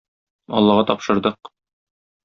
Аллага 0.61 0.87
тапшырдык! 0.93 1.55